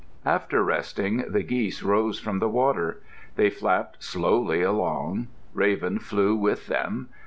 [0.25, 3.01] After resting, the geese rose from the water.
[3.35, 5.27] They flapped slowly along.
[5.53, 7.09] Raven flew with them.